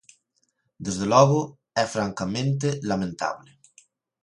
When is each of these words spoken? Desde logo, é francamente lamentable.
Desde 0.85 1.05
logo, 1.13 1.41
é 1.83 1.85
francamente 1.95 2.67
lamentable. 2.91 3.51